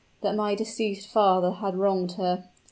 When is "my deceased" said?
0.35-1.05